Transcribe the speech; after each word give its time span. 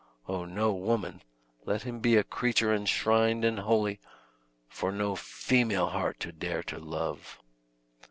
"Oh, 0.27 0.45
no 0.45 0.73
woman! 0.73 1.21
Let 1.63 1.83
him 1.83 1.99
be 1.99 2.15
a 2.15 2.23
creature 2.23 2.73
enshrined 2.73 3.45
and 3.45 3.59
holy, 3.59 3.99
for 4.67 4.91
no 4.91 5.15
female 5.15 5.89
heart 5.89 6.19
to 6.21 6.31
dare 6.31 6.63
to 6.63 6.79
love!" 6.79 7.37